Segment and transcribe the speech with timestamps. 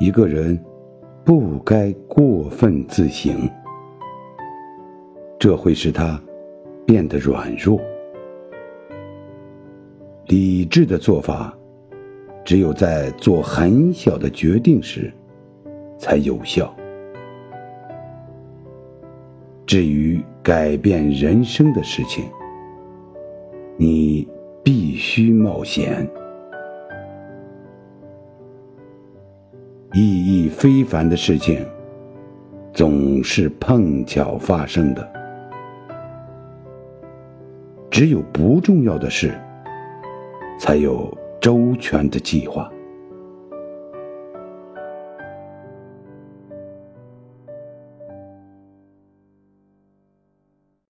[0.00, 0.58] 一个人
[1.26, 3.36] 不该过分自省，
[5.38, 6.18] 这会使他
[6.86, 7.78] 变得软弱。
[10.28, 11.54] 理智的做法，
[12.46, 15.12] 只有在做很小的决定时
[15.98, 16.74] 才有效。
[19.66, 22.24] 至于改变人生的事情，
[23.76, 24.26] 你
[24.64, 26.10] 必须冒险。
[29.92, 31.66] 意义非凡的事情，
[32.72, 35.12] 总是碰巧发生的。
[37.90, 39.36] 只有不重要的事，
[40.60, 42.70] 才有周全的计划。